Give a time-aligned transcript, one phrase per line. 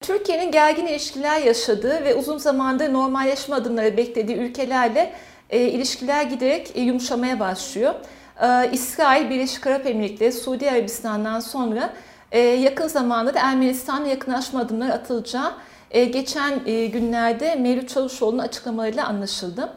[0.00, 5.12] Türkiye'nin gergin ilişkiler yaşadığı ve uzun zamandır normalleşme adımları beklediği ülkelerle
[5.50, 7.94] e, ilişkiler giderek e, yumuşamaya başlıyor.
[8.42, 11.94] E, İsrail, Birleşik Arap Emirlikleri, Suudi Arabistan'dan sonra
[12.34, 15.52] e, yakın zamanda da Ermenistan'la yakınlaşma adımları atılacağı
[15.90, 19.72] e, geçen e, günlerde Mevlüt Çavuşoğlu'nun açıklamalarıyla anlaşıldı.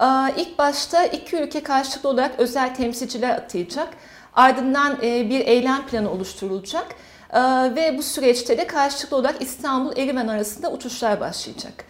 [0.00, 3.88] E, ilk başta iki ülke karşılıklı olarak özel temsilciler atayacak.
[4.34, 6.86] Ardından e, bir eylem planı oluşturulacak.
[7.32, 7.40] Ee,
[7.76, 11.84] ve bu süreçte de karşılıklı olarak İstanbul-Erivan arasında uçuşlar başlayacak.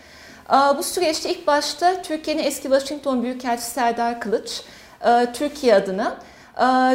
[0.50, 4.62] Ee, bu süreçte ilk başta Türkiye'nin eski Washington Büyükelçisi Serdar Kılıç,
[5.34, 6.16] Türkiye adına,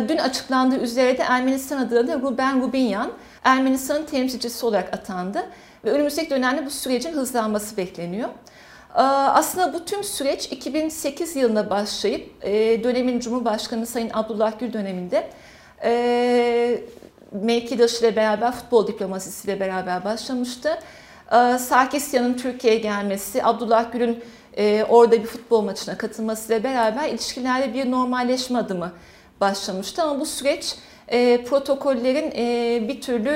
[0.09, 3.11] dün açıklandığı üzere de Ermenistan adına da Ruben Rubinyan,
[3.43, 5.43] Ermenistan'ın temsilcisi olarak atandı.
[5.85, 8.29] Ve önümüzdeki dönemde bu sürecin hızlanması bekleniyor.
[8.95, 15.29] Ee, aslında bu tüm süreç 2008 yılında başlayıp e, dönemin Cumhurbaşkanı Sayın Abdullah Gül döneminde
[17.33, 20.79] mevkidaşı ile beraber futbol diplomasisiyle beraber başlamıştı.
[21.31, 24.23] Ee, Sarkisyan'ın Türkiye'ye gelmesi, Abdullah Gül'ün
[24.57, 28.91] e, orada bir futbol maçına katılmasıyla beraber ilişkilerde bir normalleşme adımı
[29.43, 30.03] başlamıştı.
[30.03, 30.75] Ama bu süreç
[31.07, 33.31] e, protokollerin e, bir türlü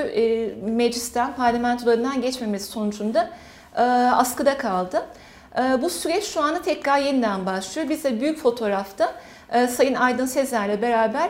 [0.65, 3.29] meclisten, parlamentolarından geçmemesi sonucunda
[4.13, 5.05] askıda kaldı.
[5.81, 7.89] Bu süreç şu anda tekrar yeniden başlıyor.
[7.89, 9.13] Biz de büyük fotoğrafta
[9.69, 11.29] Sayın Aydın Sezer'le beraber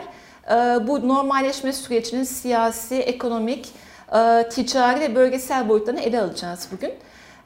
[0.50, 0.54] ee,
[0.86, 3.68] bu normalleşme sürecinin siyasi, ekonomik,
[4.14, 6.92] e, ticari ve bölgesel boyutlarını ele alacağız bugün.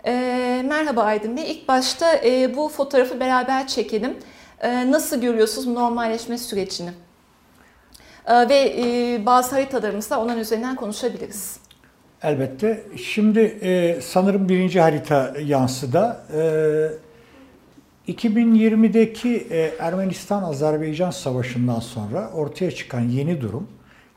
[0.07, 1.51] Ee, merhaba Aydın Bey.
[1.53, 4.19] İlk başta e, bu fotoğrafı beraber çekelim.
[4.61, 6.91] Ee, nasıl görüyorsunuz normalleşme sürecini?
[8.29, 11.57] Ve e, bazı haritalarımızda onun üzerinden konuşabiliriz.
[12.23, 12.85] Elbette.
[12.97, 13.59] Şimdi
[14.03, 16.27] sanırım birinci harita yansıda.
[18.09, 23.69] 2020'deki e, Ermenistan-Azerbaycan savaşından sonra ortaya çıkan yeni durum,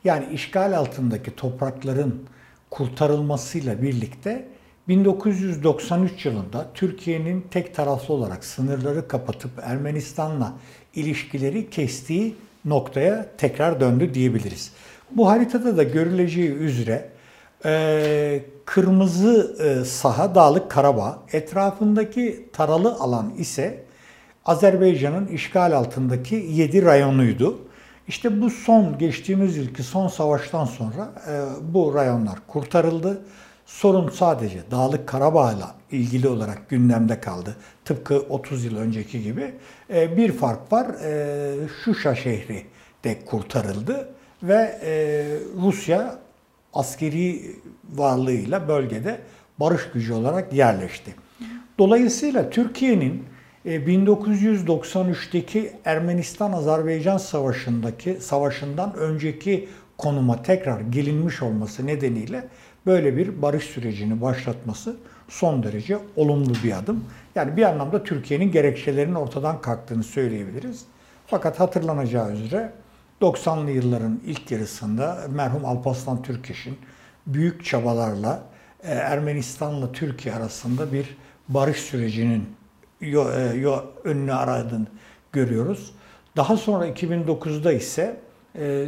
[0.04, 2.26] yani işgal altındaki toprakların
[2.70, 4.48] kurtarılmasıyla birlikte
[4.88, 10.54] 1993 yılında Türkiye'nin tek taraflı olarak sınırları kapatıp Ermenistan'la
[10.96, 12.36] ilişkileri kestiği
[12.66, 14.72] noktaya tekrar döndü diyebiliriz.
[15.12, 17.10] Bu haritada da görüleceği üzere
[17.66, 23.84] e, kırmızı e, saha Dağlık Karabağ, etrafındaki taralı alan ise
[24.46, 27.60] Azerbaycan'ın işgal altındaki 7 rayonuydu.
[28.08, 31.34] İşte bu son geçtiğimiz yılki son savaştan sonra e,
[31.74, 33.22] bu rayonlar kurtarıldı.
[33.66, 37.56] Sorun sadece Dağlık Karabağ'la ilgili olarak gündemde kaldı.
[37.86, 39.54] Tıpkı 30 yıl önceki gibi.
[39.94, 40.88] E, bir fark var.
[41.04, 41.54] E,
[41.84, 42.66] Şuşa şehri
[43.04, 44.10] de kurtarıldı
[44.44, 45.26] ve e,
[45.62, 46.20] Rusya
[46.74, 47.42] askeri
[47.94, 49.20] varlığıyla bölgede
[49.60, 51.16] barış gücü olarak yerleşti.
[51.78, 53.24] Dolayısıyla Türkiye'nin
[53.66, 62.48] 1993'teki e, Ermenistan-Azerbaycan savaşındaki savaşından önceki konuma tekrar gelinmiş olması nedeniyle
[62.86, 64.96] böyle bir barış sürecini başlatması
[65.28, 67.04] son derece olumlu bir adım.
[67.36, 70.86] Yani bir anlamda Türkiye'nin gerekçelerinin ortadan kalktığını söyleyebiliriz.
[71.28, 72.72] Fakat hatırlanacağı üzere
[73.22, 76.78] 90'lı yılların ilk yarısında merhum Alparslan Türkeş'in
[77.28, 78.44] büyük çabalarla
[78.84, 81.18] e, Ermenistan'la Türkiye arasında bir
[81.50, 82.50] barış sürecinin
[83.02, 84.88] yo, e, yo, önünü aradığını
[85.32, 85.94] görüyoruz.
[86.36, 88.20] Daha sonra 2009'da ise
[88.56, 88.88] e,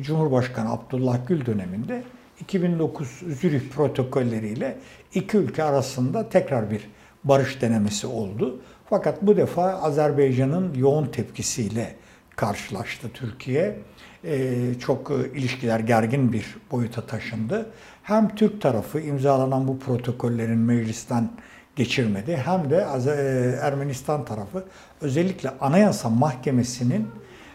[0.00, 2.02] Cumhurbaşkanı Abdullah Gül döneminde
[2.44, 3.08] 2009
[3.40, 4.76] Zürih protokolleriyle
[5.14, 6.90] iki ülke arasında tekrar bir
[7.24, 8.60] barış denemesi oldu.
[8.90, 11.94] Fakat bu defa Azerbaycan'ın yoğun tepkisiyle
[12.36, 13.76] karşılaştı Türkiye.
[14.24, 17.66] Ee, çok e, ilişkiler gergin bir boyuta taşındı.
[18.02, 21.30] Hem Türk tarafı imzalanan bu protokollerin meclisten
[21.76, 24.64] geçirmedi hem de e, Ermenistan tarafı
[25.00, 27.08] özellikle Anayasa Mahkemesi'nin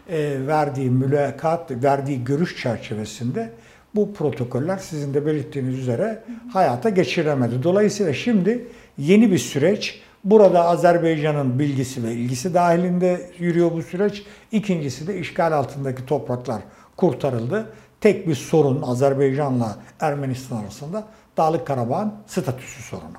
[0.08, 3.52] e, verdiği mülakat, verdiği görüş çerçevesinde
[3.94, 7.62] bu protokoller sizin de belirttiğiniz üzere hayata geçiremedi.
[7.62, 8.66] Dolayısıyla şimdi
[8.98, 14.22] yeni bir süreç Burada Azerbaycan'ın bilgisi ve ilgisi dahilinde yürüyor bu süreç.
[14.52, 16.62] İkincisi de işgal altındaki topraklar
[16.96, 17.72] kurtarıldı.
[18.00, 21.04] Tek bir sorun Azerbaycan'la Ermenistan arasında
[21.36, 23.16] Dağlık Karabağ'ın statüsü sorunu.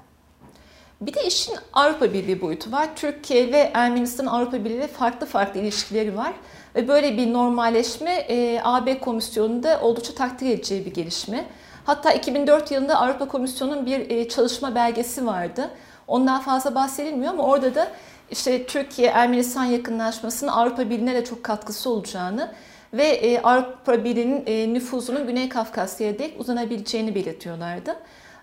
[1.02, 2.90] Bir de işin Avrupa Birliği boyutu var.
[2.96, 6.34] Türkiye ve Ermenistan Avrupa Birliği farklı farklı ilişkileri var.
[6.76, 11.46] Ve böyle bir normalleşme e, AB Komisyonu'nda oldukça takdir edeceği bir gelişme.
[11.86, 15.70] Hatta 2004 yılında Avrupa Komisyonu'nun bir e, çalışma belgesi vardı.
[16.08, 17.88] Ondan fazla bahsedilmiyor ama orada da
[18.32, 22.52] işte Türkiye-Ermenistan yakınlaşmasının Avrupa Birliği'ne de çok katkısı olacağını
[22.94, 27.92] ve e, Avrupa Birliği'nin e, nüfuzunun Güney Kafkasya'ya dek uzanabileceğini belirtiyorlardı.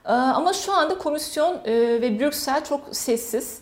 [0.05, 3.59] E, ama şu anda komisyon e, ve Brüksel çok sessiz.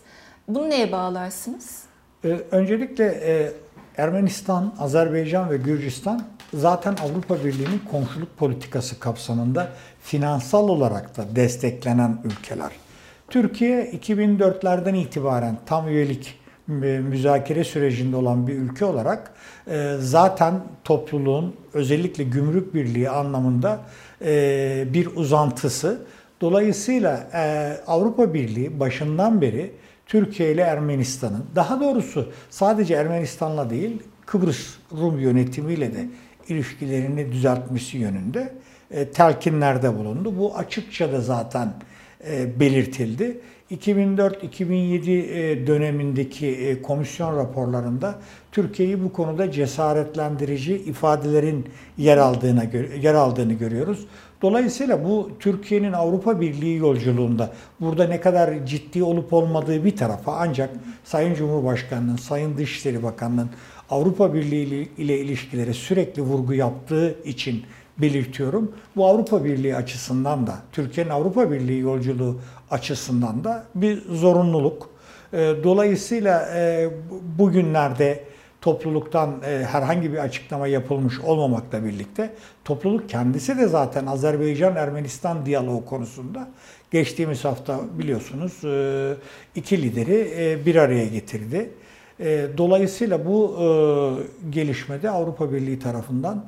[0.48, 1.82] Bunu neye bağlarsınız?
[2.24, 3.52] E, öncelikle e,
[3.96, 6.22] Ermenistan, Azerbaycan ve Gürcistan
[6.54, 9.69] zaten Avrupa Birliği'nin komşuluk politikası kapsamında
[10.02, 12.70] finansal olarak da desteklenen ülkeler.
[13.28, 19.32] Türkiye 2004'lerden itibaren tam üyelik müzakere sürecinde olan bir ülke olarak
[19.66, 23.81] e, zaten topluluğun özellikle gümrük birliği anlamında
[24.25, 26.02] e, bir uzantısı.
[26.40, 29.72] Dolayısıyla e, Avrupa Birliği başından beri
[30.06, 36.08] Türkiye ile Ermenistan'ın daha doğrusu sadece Ermenistan'la değil Kıbrıs Rum yönetimiyle de
[36.48, 38.54] ilişkilerini düzeltmesi yönünde
[39.14, 40.38] telkinlerde bulundu.
[40.38, 41.72] Bu açıkça da zaten
[42.60, 43.40] belirtildi.
[43.70, 48.18] 2004-2007 e, dönemindeki e, komisyon raporlarında
[48.52, 51.66] Türkiye'yi bu konuda cesaretlendirici ifadelerin
[51.98, 52.64] yer aldığına
[53.00, 54.06] yer aldığını görüyoruz.
[54.42, 60.70] Dolayısıyla bu Türkiye'nin Avrupa Birliği yolculuğunda burada ne kadar ciddi olup olmadığı bir tarafa ancak
[61.04, 63.50] Sayın Cumhurbaşkanı'nın, Sayın Dışişleri Bakanı'nın
[63.90, 67.62] Avrupa Birliği ile ilişkilere sürekli vurgu yaptığı için
[67.98, 68.72] belirtiyorum.
[68.96, 72.40] Bu Avrupa Birliği açısından da, Türkiye'nin Avrupa Birliği yolculuğu
[72.70, 74.90] açısından da bir zorunluluk.
[75.32, 76.90] Ee, dolayısıyla e,
[77.38, 78.24] bugünlerde
[78.66, 82.34] topluluktan e, herhangi bir açıklama yapılmış olmamakla birlikte
[82.64, 86.48] topluluk kendisi de zaten Azerbaycan-Ermenistan diyaloğu konusunda
[86.90, 89.14] geçtiğimiz hafta biliyorsunuz e,
[89.54, 91.70] iki lideri bir araya getirdi.
[92.58, 93.56] Dolayısıyla bu
[94.50, 96.44] gelişmede Avrupa Birliği tarafından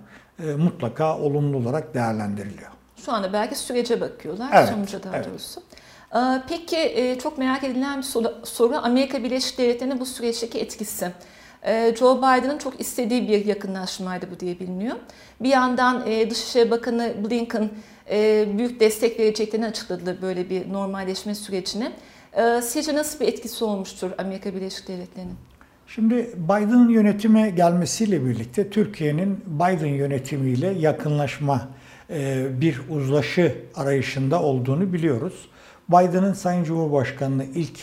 [0.58, 2.70] mutlaka olumlu olarak değerlendiriliyor.
[3.04, 5.26] Şu anda belki sürece bakıyorlar, evet, sonuca daha evet.
[5.30, 5.60] doğrusu.
[6.14, 6.18] Ee,
[6.48, 11.12] peki e, çok merak edilen bir soru Amerika Birleşik Devletleri'nin bu süreçteki etkisi.
[11.66, 14.96] Ee, Joe Biden'ın çok istediği bir yakınlaşmaydı bu diye biliniyor.
[15.40, 17.70] Bir yandan e, Dışişleri Bakanı Blinken
[18.10, 21.92] e, büyük destek vereceklerini açıkladı böyle bir normalleşme sürecine.
[22.32, 25.34] Ee, sizce nasıl bir etkisi olmuştur Amerika Birleşik Devletleri'nin?
[25.86, 31.68] Şimdi Biden'ın yönetime gelmesiyle birlikte Türkiye'nin Biden yönetimiyle yakınlaşma,
[32.60, 35.48] bir uzlaşı arayışında olduğunu biliyoruz.
[35.88, 37.78] Biden'ın Sayın Cumhurbaşkanı'nı ilk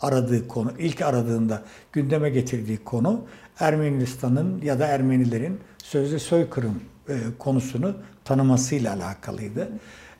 [0.00, 1.62] aradığı konu, ilk aradığında
[1.92, 3.24] gündeme getirdiği konu
[3.60, 7.94] Ermenistan'ın ya da Ermenilerin sözde soykırım e, konusunu
[8.24, 9.68] tanımasıyla alakalıydı.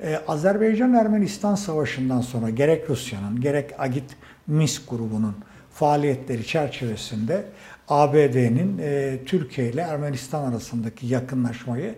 [0.01, 4.17] E, Azerbaycan-Ermenistan savaşından sonra gerek Rusya'nın gerek Agit
[4.47, 5.35] Minsk grubunun
[5.71, 7.45] faaliyetleri çerçevesinde
[7.89, 11.95] ABD'nin e, Türkiye ile Ermenistan arasındaki yakınlaşmayı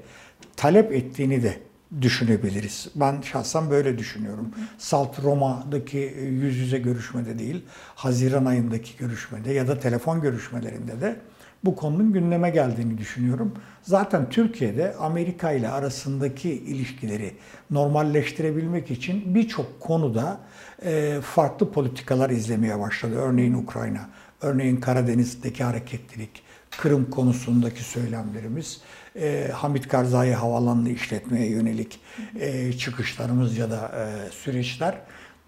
[0.56, 1.56] talep ettiğini de
[2.00, 2.88] düşünebiliriz.
[2.94, 4.48] Ben şahsen böyle düşünüyorum.
[4.78, 11.16] Salt Roma'daki yüz yüze görüşmede değil, Haziran ayındaki görüşmede ya da telefon görüşmelerinde de
[11.64, 13.54] bu konunun gündeme geldiğini düşünüyorum.
[13.82, 17.34] Zaten Türkiye'de Amerika ile arasındaki ilişkileri
[17.70, 20.40] normalleştirebilmek için birçok konuda
[20.84, 23.14] e, farklı politikalar izlemeye başladı.
[23.16, 24.08] Örneğin Ukrayna,
[24.40, 26.42] örneğin Karadeniz'deki hareketlilik,
[26.78, 28.80] Kırım konusundaki söylemlerimiz,
[29.16, 32.00] e, Hamit Karzai Havalanı'nı işletmeye yönelik
[32.40, 34.94] e, çıkışlarımız ya da e, süreçler.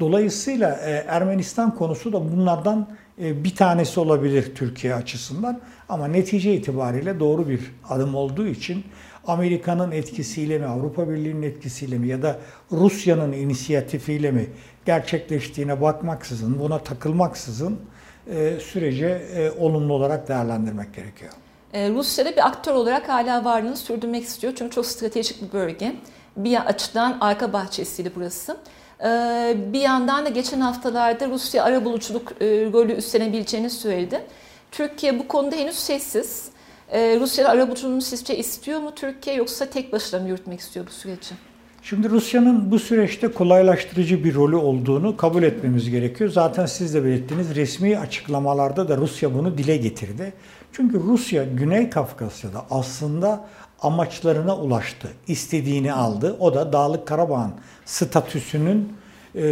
[0.00, 2.88] Dolayısıyla e, Ermenistan konusu da bunlardan
[3.22, 5.60] e, bir tanesi olabilir Türkiye açısından.
[5.88, 8.84] Ama netice itibariyle doğru bir adım olduğu için
[9.26, 12.38] Amerika'nın etkisiyle mi, Avrupa Birliği'nin etkisiyle mi ya da
[12.72, 14.46] Rusya'nın inisiyatifiyle mi
[14.86, 17.80] gerçekleştiğine bakmaksızın, buna takılmaksızın
[18.30, 21.32] e, sürece e, olumlu olarak değerlendirmek gerekiyor.
[21.72, 24.52] E, Rusya'da bir aktör olarak hala varlığını sürdürmek istiyor.
[24.56, 25.96] Çünkü çok stratejik bir bölge.
[26.36, 28.56] Bir açıdan arka bahçesiydi burası.
[29.72, 34.20] Bir yandan da geçen haftalarda Rusya ara buluculuk rolü üstlenebileceğini söyledi.
[34.70, 36.48] Türkiye bu konuda henüz sessiz.
[36.92, 41.34] Rusya ara buluculuğunu sizce istiyor mu Türkiye yoksa tek başına mı yürütmek istiyor bu süreci?
[41.84, 46.30] Şimdi Rusya'nın bu süreçte kolaylaştırıcı bir rolü olduğunu kabul etmemiz gerekiyor.
[46.30, 50.32] Zaten siz de belirttiniz resmi açıklamalarda da Rusya bunu dile getirdi.
[50.72, 53.46] Çünkü Rusya Güney Kafkasya'da aslında
[53.82, 55.08] amaçlarına ulaştı.
[55.28, 56.36] istediğini aldı.
[56.40, 57.52] O da Dağlık Karabağ'ın
[57.84, 58.92] statüsünün
[59.34, 59.44] e,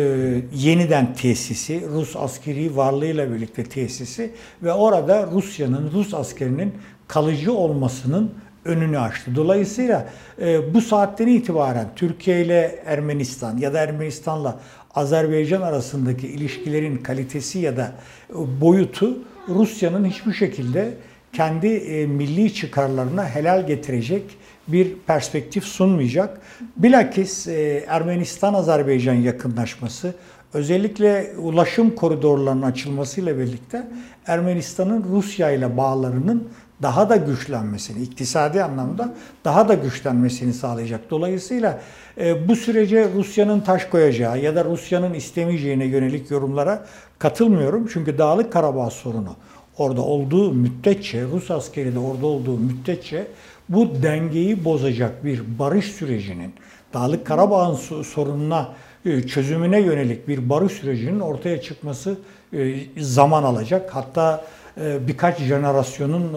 [0.54, 6.74] yeniden tesisi, Rus askeri varlığıyla birlikte tesisi ve orada Rusya'nın, Rus askerinin
[7.08, 9.30] kalıcı olmasının önünü açtı.
[9.36, 10.08] Dolayısıyla
[10.40, 14.60] e, bu saatten itibaren Türkiye ile Ermenistan ya da Ermenistan'la
[14.94, 17.92] Azerbaycan arasındaki ilişkilerin kalitesi ya da
[18.30, 20.94] e, boyutu Rusya'nın hiçbir şekilde
[21.32, 24.22] kendi e, milli çıkarlarına helal getirecek
[24.68, 26.40] bir perspektif sunmayacak.
[26.76, 30.14] Bilakis e, Ermenistan-Azerbaycan yakınlaşması
[30.54, 33.86] özellikle ulaşım koridorlarının açılmasıyla birlikte
[34.26, 36.48] Ermenistan'ın Rusya ile bağlarının
[36.82, 41.10] daha da güçlenmesini, iktisadi anlamda daha da güçlenmesini sağlayacak.
[41.10, 41.80] Dolayısıyla
[42.20, 46.86] e, bu sürece Rusya'nın taş koyacağı ya da Rusya'nın istemeyeceğine yönelik yorumlara
[47.18, 47.88] katılmıyorum.
[47.92, 49.36] Çünkü Dağlık Karabağ sorunu
[49.78, 53.26] orada olduğu müddetçe, Rus askeri de orada olduğu müddetçe
[53.68, 56.54] bu dengeyi bozacak bir barış sürecinin,
[56.94, 58.68] Dağlık Karabağ'ın sorununa
[59.04, 62.16] e, çözümüne yönelik bir barış sürecinin ortaya çıkması
[62.52, 63.94] e, zaman alacak.
[63.94, 64.44] Hatta
[64.76, 66.36] birkaç jenerasyonun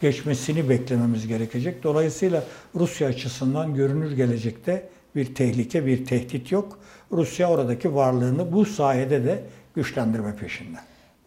[0.00, 1.82] geçmesini beklememiz gerekecek.
[1.82, 2.42] Dolayısıyla
[2.74, 6.78] Rusya açısından görünür gelecekte bir tehlike, bir tehdit yok.
[7.12, 10.78] Rusya oradaki varlığını bu sayede de güçlendirme peşinde.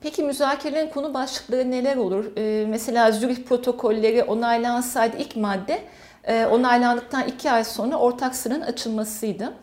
[0.01, 2.25] Peki müzakerelerin konu başlıkları neler olur?
[2.37, 5.81] Ee, mesela Zürih protokolleri onaylansaydı ilk madde
[6.23, 9.53] e, onaylandıktan iki ay sonra ortak sınırın açılmasıydı.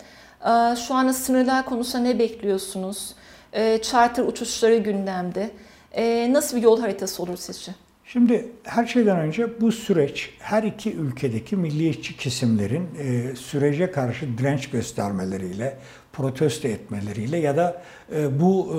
[0.41, 3.15] Ee, şu anda sınırlar konusunda ne bekliyorsunuz?
[3.53, 5.51] Ee, charter uçuşları gündemde.
[5.97, 7.73] Ee, nasıl bir yol haritası olur sizce?
[8.05, 14.71] Şimdi her şeyden önce bu süreç her iki ülkedeki milliyetçi kesimlerin e, sürece karşı direnç
[14.71, 15.77] göstermeleriyle,
[16.13, 17.83] protesto etmeleriyle ya da
[18.17, 18.75] e, bu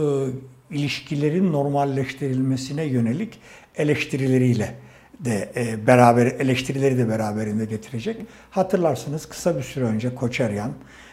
[0.71, 3.39] e, ilişkilerin normalleştirilmesine yönelik
[3.75, 4.75] eleştirileriyle
[5.19, 8.17] de e, beraber eleştirileri de beraberinde getirecek.
[8.51, 10.71] Hatırlarsınız kısa bir süre önce Koçeryan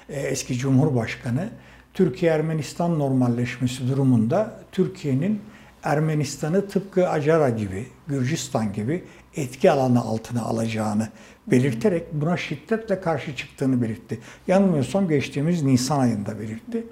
[0.08, 1.48] e, eski Cumhurbaşkanı
[1.94, 5.40] Türkiye-Ermenistan normalleşmesi durumunda Türkiye'nin
[5.84, 9.04] Ermenistan'ı tıpkı Acara gibi, Gürcistan gibi
[9.36, 11.08] etki alanı altına alacağını
[11.46, 14.18] belirterek buna şiddetle karşı çıktığını belirtti.
[14.48, 16.86] Yanılmıyorsam geçtiğimiz Nisan ayında belirtti.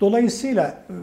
[0.00, 0.94] Dolayısıyla e,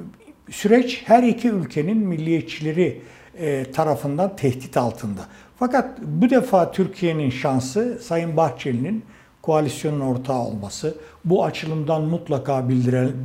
[0.52, 3.02] süreç her iki ülkenin milliyetçileri
[3.38, 5.22] e, tarafından tehdit altında.
[5.60, 9.04] Fakat bu defa Türkiye'nin şansı Sayın Bahçeli'nin
[9.42, 12.70] koalisyonun ortağı olması, bu açılımdan mutlaka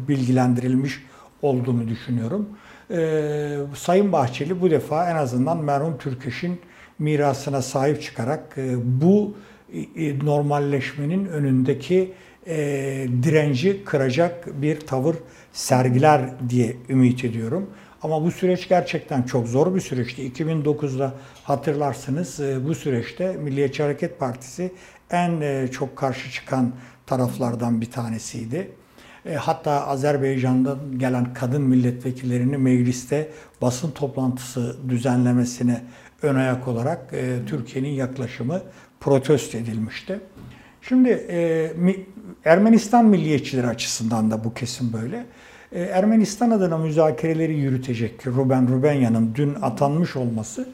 [0.08, 1.02] bilgilendirilmiş
[1.42, 2.48] olduğunu düşünüyorum.
[2.90, 6.60] Ee, Sayın Bahçeli bu defa en azından merhum Türkeş'in
[6.98, 9.36] mirasına sahip çıkarak e, bu
[9.96, 12.12] e, normalleşmenin önündeki
[12.46, 12.56] e,
[13.22, 15.16] direnci kıracak bir tavır
[15.52, 17.70] sergiler diye ümit ediyorum.
[18.02, 20.32] Ama bu süreç gerçekten çok zor bir süreçti.
[20.32, 21.14] 2009'da
[21.44, 24.72] hatırlarsınız e, bu süreçte Milliyetçi Hareket Partisi
[25.10, 26.72] en e, çok karşı çıkan
[27.06, 28.70] taraflardan bir tanesiydi.
[29.26, 33.28] E, hatta Azerbaycan'dan gelen kadın milletvekillerini mecliste
[33.62, 35.82] basın toplantısı düzenlemesine
[36.22, 37.14] ön ayak olarak
[37.46, 38.62] Türkiye'nin yaklaşımı
[39.00, 40.20] protesto edilmişti.
[40.82, 41.08] Şimdi
[42.44, 45.26] Ermenistan milliyetçileri açısından da bu kesim böyle.
[45.72, 50.66] E, Ermenistan adına müzakereleri yürütecek Ruben Rubenyan'ın dün atanmış olması e,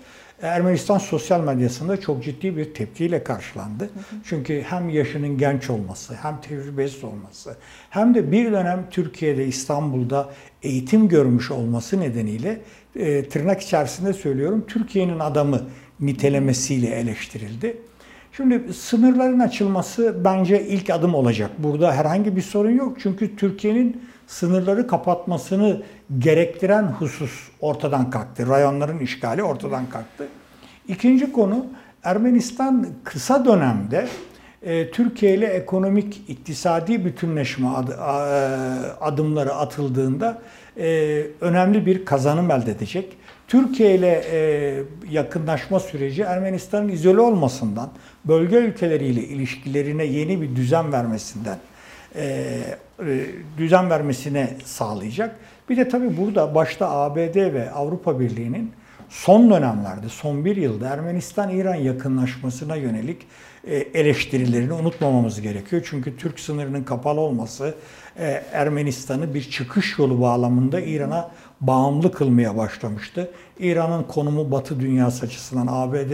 [0.43, 3.91] Ermenistan sosyal medyasında çok ciddi bir tepkiyle karşılandı.
[4.25, 7.57] Çünkü hem yaşının genç olması, hem tecrübesiz olması,
[7.91, 10.31] hem de bir dönem Türkiye'de, İstanbul'da
[10.63, 12.61] eğitim görmüş olması nedeniyle
[12.97, 15.63] e, tırnak içerisinde söylüyorum Türkiye'nin adamı
[16.01, 17.77] nitelemesiyle eleştirildi.
[18.33, 21.51] Şimdi sınırların açılması bence ilk adım olacak.
[21.59, 22.97] Burada herhangi bir sorun yok.
[23.01, 25.83] Çünkü Türkiye'nin sınırları kapatmasını
[26.19, 28.49] gerektiren husus ortadan kalktı.
[28.49, 30.29] Rayonların işgali ortadan kalktı.
[30.89, 31.67] İkinci konu
[32.05, 34.09] Ermenistan kısa dönemde
[34.63, 37.95] e, Türkiye ile ekonomik iktisadi bütünleşme ad, e,
[39.01, 40.39] adımları atıldığında
[40.77, 40.87] e,
[41.41, 43.17] önemli bir kazanım elde edecek.
[43.49, 47.91] Türkiye ile e, yakınlaşma süreci Ermenistan'ın izole olmasından,
[48.25, 51.59] bölge ülkeleriyle ilişkilerine yeni bir düzen vermesinden
[52.17, 52.61] e,
[53.59, 55.37] düzen vermesine sağlayacak.
[55.69, 58.73] Bir de tabii burada başta ABD ve Avrupa Birliği'nin
[59.09, 63.27] son dönemlerde, son bir yılda Ermenistan-İran yakınlaşmasına yönelik
[63.65, 65.87] e, eleştirilerini unutmamamız gerekiyor.
[65.91, 67.75] Çünkü Türk sınırının kapalı olması
[68.53, 73.31] Ermenistan'ı bir çıkış yolu bağlamında İran'a bağımlı kılmaya başlamıştı.
[73.59, 76.13] İran'ın konumu Batı dünyası açısından, ABD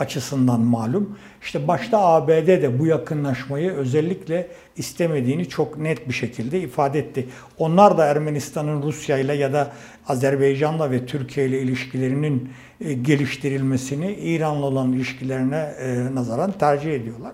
[0.00, 1.18] açısından malum.
[1.42, 7.28] İşte başta ABD de bu yakınlaşmayı özellikle istemediğini çok net bir şekilde ifade etti.
[7.58, 9.72] Onlar da Ermenistan'ın Rusya ile ya da
[10.08, 12.48] Azerbaycan'la ve Türkiye ile ilişkilerinin
[12.80, 17.32] e, geliştirilmesini İran'la olan ilişkilerine e, nazaran tercih ediyorlar.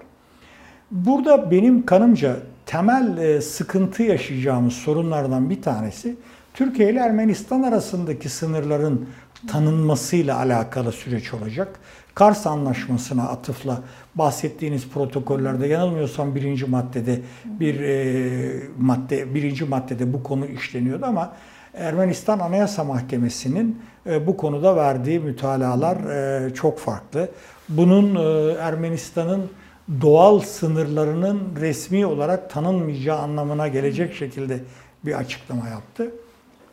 [0.90, 6.16] Burada benim kanımca temel e, sıkıntı yaşayacağımız sorunlardan bir tanesi
[6.54, 9.08] Türkiye ile Ermenistan arasındaki sınırların
[9.48, 11.80] tanınmasıyla alakalı süreç olacak.
[12.14, 13.82] Kars Anlaşması'na atıfla
[14.14, 21.32] bahsettiğiniz protokollerde yanılmıyorsam birinci maddede bir e, madde birinci maddede bu konu işleniyordu ama
[21.74, 27.28] Ermenistan Anayasa Mahkemesi'nin e, bu konuda verdiği mütalalar e, çok farklı.
[27.68, 29.50] Bunun e, Ermenistan'ın
[30.00, 34.60] doğal sınırlarının resmi olarak tanınmayacağı anlamına gelecek şekilde
[35.04, 36.10] bir açıklama yaptı.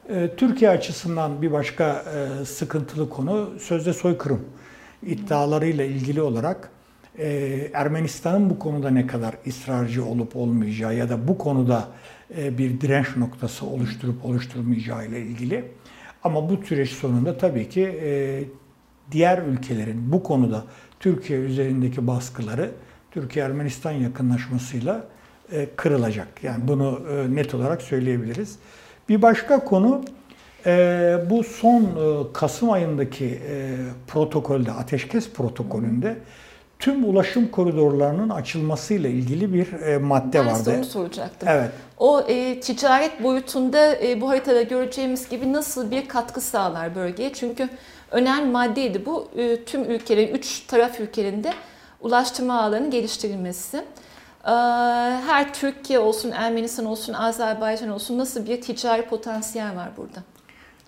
[0.10, 2.06] E, Türkiye açısından bir başka
[2.42, 4.42] e, sıkıntılı konu sözde soykırım.
[5.04, 6.70] İddialarıyla ilgili olarak
[7.18, 7.28] e,
[7.74, 11.88] Ermenistan'ın bu konuda ne kadar ısrarcı olup olmayacağı ya da bu konuda
[12.38, 15.66] e, bir direnç noktası oluşturup oluşturmayacağı ile ilgili.
[16.24, 18.44] Ama bu süreç sonunda tabii ki e,
[19.12, 20.64] diğer ülkelerin bu konuda
[21.00, 22.72] Türkiye üzerindeki baskıları
[23.12, 25.08] Türkiye-Ermenistan yakınlaşmasıyla
[25.52, 26.44] e, kırılacak.
[26.44, 28.60] Yani bunu e, net olarak söyleyebiliriz.
[29.10, 30.04] Bir başka konu
[30.66, 31.88] e, bu son
[32.34, 33.42] Kasım ayındaki
[34.08, 36.18] protokolde, ateşkes protokolünde
[36.80, 40.64] tüm ulaşım koridorlarının açılmasıyla ilgili bir madde ben vardı.
[40.68, 41.50] Ben onu soracaktım.
[41.52, 41.72] Evet.
[41.98, 47.34] O e, ticaret boyutunda e, bu haritada göreceğimiz gibi nasıl bir katkı sağlar bölgeye?
[47.34, 47.70] Çünkü
[48.12, 49.28] önemli maddeydi bu.
[49.38, 51.54] E, tüm ülkelerin, üç taraf ülkelerinde
[52.02, 53.84] ulaştırma ağlarının geliştirilmesi.
[54.46, 54.50] Ee,
[55.28, 60.24] her Türkiye olsun, Ermenistan olsun, Azerbaycan olsun nasıl bir ticari potansiyel var burada?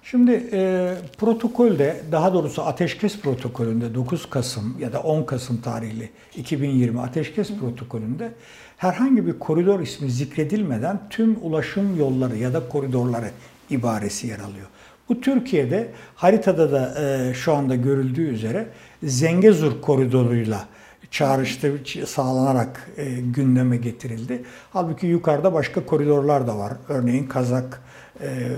[0.04, 7.02] Şimdi e, protokolde, daha doğrusu ateşkes protokolünde 9 Kasım ya da 10 Kasım tarihli 2020
[7.02, 7.60] ateşkes Hı.
[7.60, 8.32] protokolünde
[8.78, 13.30] herhangi bir koridor ismi zikredilmeden tüm ulaşım yolları ya da koridorları
[13.70, 14.68] ibaresi yer alıyor.
[15.10, 18.68] Bu Türkiye'de haritada da e, şu anda görüldüğü üzere
[19.04, 20.66] Zengezur koridoruyla
[21.14, 24.44] çağrıştı sağlanarak e, gündeme getirildi.
[24.74, 26.74] Halbuki yukarıda başka koridorlar da var.
[26.90, 27.82] Örneğin Kazak
[28.22, 28.50] e,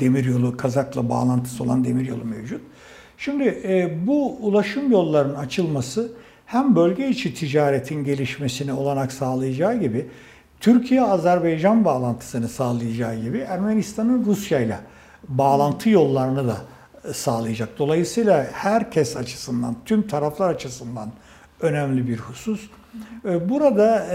[0.00, 2.60] demiryolu, Kazak'la bağlantısı olan demiryolu mevcut.
[3.18, 6.12] Şimdi e, bu ulaşım yollarının açılması
[6.46, 10.06] hem bölge içi ticaretin gelişmesine olanak sağlayacağı gibi
[10.60, 14.78] Türkiye-Azerbaycan bağlantısını sağlayacağı gibi Ermenistan'ın Rusya ile
[15.28, 16.56] bağlantı yollarını da
[17.04, 17.68] e, sağlayacak.
[17.78, 21.10] Dolayısıyla herkes açısından, tüm taraflar açısından
[21.64, 22.70] önemli bir husus.
[23.24, 24.06] Ee, burada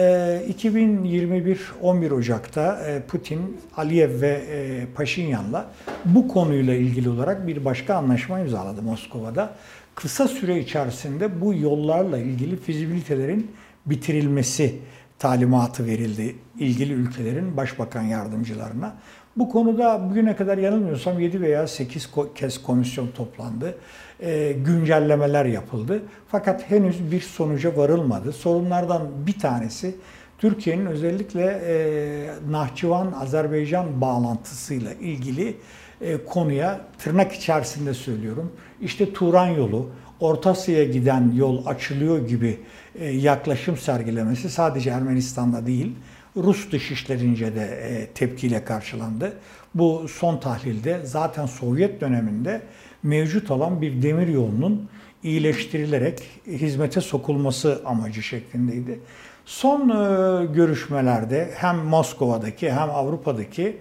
[0.47, 5.71] 2021 e, 11 Ocak'ta e, Putin, Aliyev ve e, Paşinyan'la
[6.05, 9.55] bu konuyla ilgili olarak bir başka anlaşma imzaladı Moskova'da.
[9.95, 13.51] Kısa süre içerisinde bu yollarla ilgili fizibilitelerin
[13.85, 14.75] bitirilmesi
[15.19, 18.95] talimatı verildi ilgili ülkelerin başbakan yardımcılarına.
[19.37, 23.77] Bu konuda bugüne kadar yanılmıyorsam 7 veya 8 kez komisyon toplandı.
[24.19, 26.03] E, güncellemeler yapıldı.
[26.27, 28.31] Fakat henüz bir sonuca varılmadı.
[28.31, 29.95] Sorunlardan bir tanesi
[30.37, 35.57] Türkiye'nin özellikle e, Nahçıvan-Azerbaycan bağlantısıyla ilgili
[36.01, 38.51] e, konuya tırnak içerisinde söylüyorum.
[38.81, 39.89] İşte Turan yolu,
[40.19, 42.59] Orta Asya'ya giden yol açılıyor gibi
[42.99, 45.95] e, yaklaşım sergilemesi sadece Ermenistan'da değil,
[46.35, 49.33] Rus dışişlerince de e, tepkiyle karşılandı.
[49.75, 52.61] Bu son tahlilde zaten Sovyet döneminde
[53.03, 54.89] mevcut olan bir demir yolunun
[55.23, 58.99] iyileştirilerek hizmete sokulması amacı şeklindeydi.
[59.45, 63.77] Son e, görüşmelerde hem Moskova'daki hem Avrupa'daki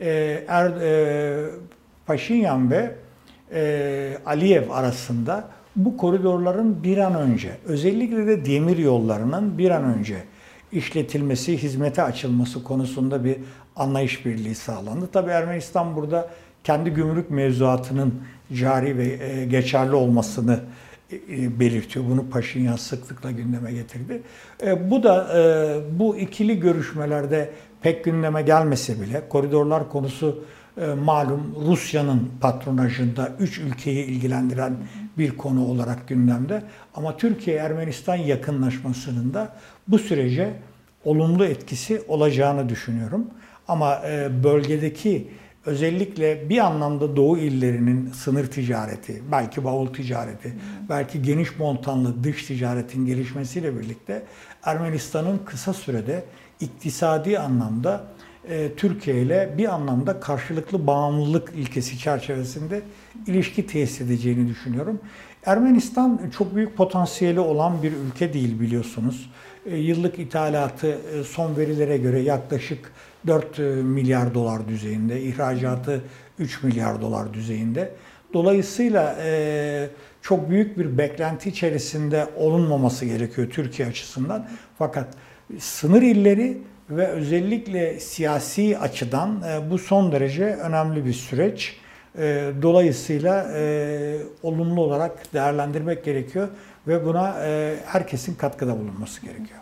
[0.00, 1.50] e, er, e,
[2.06, 2.94] Paşinyan ve
[4.26, 10.16] Aliyev arasında bu koridorların bir an önce özellikle de demir yollarının bir an önce
[10.72, 13.36] işletilmesi, hizmete açılması konusunda bir
[13.76, 15.08] anlayış birliği sağlandı.
[15.12, 16.30] Tabi Ermenistan burada
[16.64, 18.14] kendi gümrük mevzuatının
[18.52, 20.60] cari ve e, geçerli olmasını
[21.12, 22.04] e, belirtiyor.
[22.10, 24.22] Bunu Paşinyan sıklıkla gündeme getirdi.
[24.62, 25.28] E, bu da
[25.98, 27.50] bu ikili görüşmelerde
[27.82, 30.44] pek gündeme gelmese bile koridorlar konusu
[31.04, 34.76] malum Rusya'nın patronajında üç ülkeyi ilgilendiren
[35.18, 36.62] bir konu olarak gündemde.
[36.94, 39.56] Ama Türkiye-Ermenistan yakınlaşmasının da
[39.88, 40.52] bu sürece
[41.04, 43.26] olumlu etkisi olacağını düşünüyorum.
[43.68, 44.02] Ama
[44.44, 45.28] bölgedeki
[45.66, 50.54] özellikle bir anlamda Doğu illerinin sınır ticareti, belki bavul ticareti,
[50.88, 54.22] belki geniş montanlı dış ticaretin gelişmesiyle birlikte
[54.62, 56.24] Ermenistan'ın kısa sürede
[56.60, 58.17] iktisadi anlamda e,
[58.76, 62.82] Türkiye ile bir anlamda karşılıklı bağımlılık ilkesi çerçevesinde
[63.26, 65.00] ilişki tesis edeceğini düşünüyorum.
[65.46, 69.30] Ermenistan çok büyük potansiyeli olan bir ülke değil biliyorsunuz.
[69.66, 72.92] E, yıllık ithalatı e, son verilere göre yaklaşık
[73.26, 76.02] 4 e, milyar dolar düzeyinde, ihracatı
[76.38, 77.94] 3 milyar dolar düzeyinde.
[78.32, 79.16] Dolayısıyla
[80.22, 84.48] çok büyük bir beklenti içerisinde olunmaması gerekiyor Türkiye açısından.
[84.78, 85.08] Fakat
[85.58, 86.58] sınır illeri
[86.90, 91.76] ve özellikle siyasi açıdan bu son derece önemli bir süreç.
[92.62, 93.46] Dolayısıyla
[94.42, 96.48] olumlu olarak değerlendirmek gerekiyor
[96.86, 97.34] ve buna
[97.86, 99.60] herkesin katkıda bulunması gerekiyor.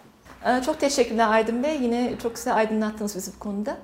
[0.67, 1.79] Çok teşekkürler Aydın Bey.
[1.83, 3.77] Yine çok güzel aydınlattınız bizi bu konuda.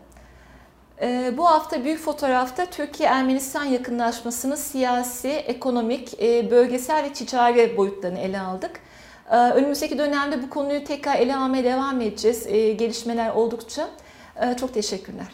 [1.37, 8.81] Bu hafta büyük fotoğrafta Türkiye-Ermenistan yakınlaşmasını siyasi, ekonomik, e, bölgesel ve ticari boyutlarını ele aldık.
[9.31, 12.47] Ee, önümüzdeki dönemde bu konuyu tekrar ele almaya devam edeceğiz.
[12.47, 13.89] E, gelişmeler oldukça.
[14.61, 15.27] Çok teşekkürler.